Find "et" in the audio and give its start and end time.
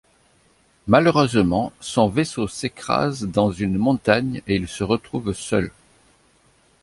4.47-4.55